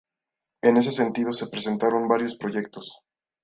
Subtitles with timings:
[0.63, 3.01] En ese sentido se presentaron varios proyectos.